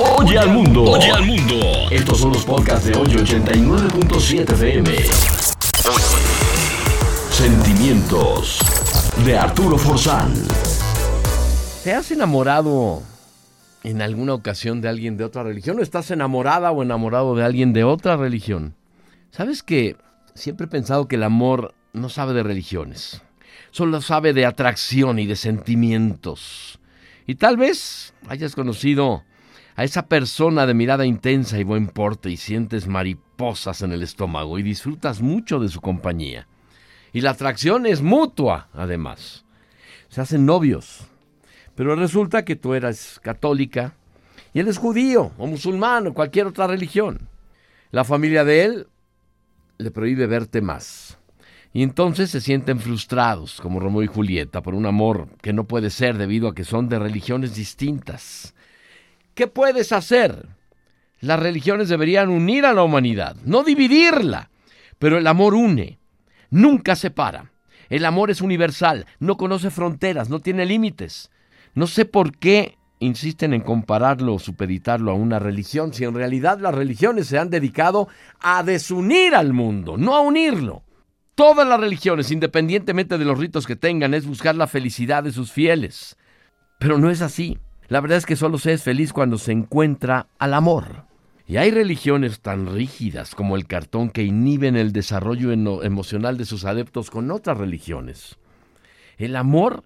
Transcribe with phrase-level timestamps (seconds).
[0.00, 0.84] Oye al mundo.
[0.84, 1.56] Oye al mundo.
[1.90, 4.96] Estos son los podcasts de hoy 89.7 FM.
[7.30, 8.60] Sentimientos
[9.24, 10.32] de Arturo Forzán.
[11.82, 13.02] ¿Te has enamorado
[13.82, 15.80] en alguna ocasión de alguien de otra religión?
[15.80, 18.74] ¿O estás enamorada o enamorado de alguien de otra religión?
[19.32, 19.96] ¿Sabes que
[20.34, 23.20] siempre he pensado que el amor no sabe de religiones?
[23.72, 26.78] Solo sabe de atracción y de sentimientos.
[27.26, 29.24] Y tal vez hayas conocido
[29.78, 34.58] a esa persona de mirada intensa y buen porte y sientes mariposas en el estómago
[34.58, 36.48] y disfrutas mucho de su compañía.
[37.12, 39.44] Y la atracción es mutua, además.
[40.08, 41.06] Se hacen novios.
[41.76, 43.94] Pero resulta que tú eras católica
[44.52, 47.28] y él es judío o musulmán o cualquier otra religión.
[47.92, 48.88] La familia de él
[49.78, 51.18] le prohíbe verte más.
[51.72, 55.90] Y entonces se sienten frustrados, como Romeo y Julieta, por un amor que no puede
[55.90, 58.56] ser debido a que son de religiones distintas.
[59.38, 60.48] ¿Qué puedes hacer?
[61.20, 64.50] Las religiones deberían unir a la humanidad, no dividirla.
[64.98, 66.00] Pero el amor une,
[66.50, 67.52] nunca separa.
[67.88, 71.30] El amor es universal, no conoce fronteras, no tiene límites.
[71.74, 76.58] No sé por qué insisten en compararlo o supeditarlo a una religión, si en realidad
[76.58, 78.08] las religiones se han dedicado
[78.40, 80.82] a desunir al mundo, no a unirlo.
[81.36, 85.52] Todas las religiones, independientemente de los ritos que tengan, es buscar la felicidad de sus
[85.52, 86.16] fieles.
[86.80, 87.56] Pero no es así.
[87.88, 91.04] La verdad es que solo se es feliz cuando se encuentra al amor.
[91.46, 96.66] Y hay religiones tan rígidas como el cartón que inhiben el desarrollo emocional de sus
[96.66, 98.36] adeptos con otras religiones.
[99.16, 99.84] El amor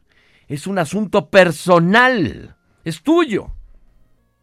[0.49, 3.53] es un asunto personal, es tuyo.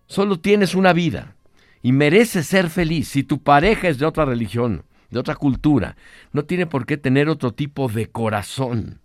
[0.07, 1.35] Solo tienes una vida
[1.81, 3.09] y mereces ser feliz.
[3.09, 5.97] Si tu pareja es de otra religión, de otra cultura,
[6.31, 9.01] no tiene por qué tener otro tipo de corazón.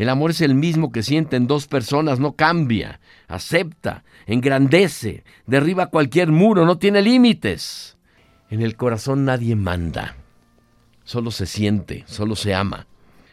[0.00, 6.32] El amor es el mismo que sienten dos personas, no cambia, acepta, engrandece, derriba cualquier
[6.32, 7.98] muro, no tiene límites.
[8.48, 10.16] En el corazón nadie manda,
[11.04, 12.86] solo se siente, solo se ama.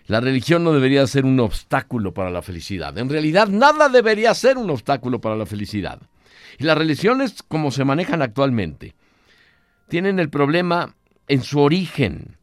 [0.08, 2.98] La religión no debería ser un obstáculo para la felicidad.
[2.98, 6.02] En realidad nada debería ser un obstáculo para la felicidad.
[6.60, 8.94] Y las religiones, como se manejan actualmente,
[9.88, 10.98] tienen el problema
[11.30, 12.36] en su origen.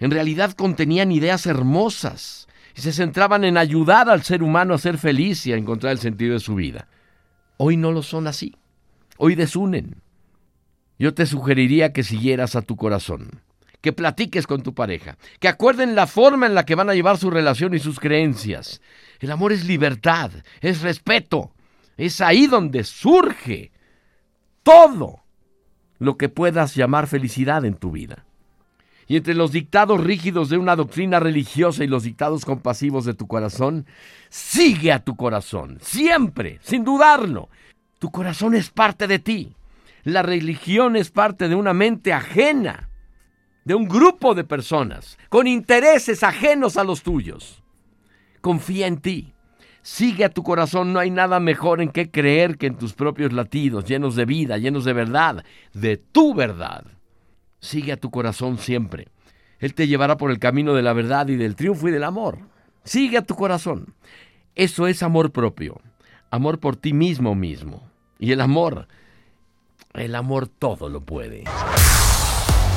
[0.00, 2.47] En realidad contenían ideas hermosas
[2.80, 6.34] se centraban en ayudar al ser humano a ser feliz y a encontrar el sentido
[6.34, 6.86] de su vida.
[7.56, 8.54] Hoy no lo son así.
[9.16, 10.02] Hoy desunen.
[10.98, 13.42] Yo te sugeriría que siguieras a tu corazón,
[13.80, 17.18] que platiques con tu pareja, que acuerden la forma en la que van a llevar
[17.18, 18.80] su relación y sus creencias.
[19.20, 20.30] El amor es libertad,
[20.60, 21.52] es respeto,
[21.96, 23.72] es ahí donde surge
[24.62, 25.24] todo
[25.98, 28.27] lo que puedas llamar felicidad en tu vida
[29.08, 33.26] y entre los dictados rígidos de una doctrina religiosa y los dictados compasivos de tu
[33.26, 33.86] corazón,
[34.28, 37.48] sigue a tu corazón, siempre, sin dudarlo.
[37.98, 39.56] Tu corazón es parte de ti.
[40.04, 42.90] La religión es parte de una mente ajena,
[43.64, 47.62] de un grupo de personas, con intereses ajenos a los tuyos.
[48.42, 49.32] Confía en ti.
[49.80, 53.32] Sigue a tu corazón, no hay nada mejor en que creer que en tus propios
[53.32, 56.97] latidos, llenos de vida, llenos de verdad, de tu verdad.
[57.60, 59.08] Sigue a tu corazón siempre.
[59.58, 62.38] Él te llevará por el camino de la verdad y del triunfo y del amor.
[62.84, 63.94] Sigue a tu corazón.
[64.54, 65.80] Eso es amor propio.
[66.30, 67.82] Amor por ti mismo mismo.
[68.18, 68.88] Y el amor,
[69.94, 71.44] el amor todo lo puede.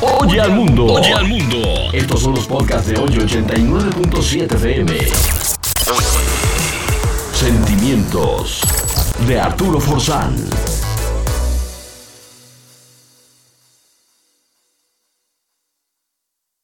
[0.01, 0.85] Oye al mundo.
[0.85, 1.57] Oye al mundo.
[1.93, 4.97] Estos son los podcasts de hoy 89.7 FM.
[7.33, 8.61] Sentimientos
[9.27, 10.35] de Arturo Forzán.